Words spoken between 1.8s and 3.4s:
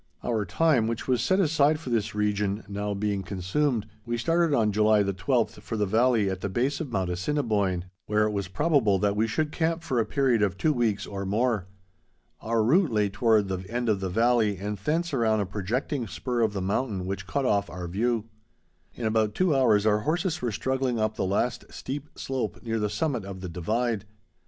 this region, now being